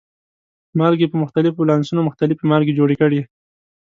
مالګې 0.79 1.07
په 1.11 1.17
مختلفو 1.23 1.61
ولانسونو 1.61 2.01
مختلفې 2.07 2.43
مالګې 2.51 2.77
جوړې 2.79 2.95
کړي. 3.01 3.21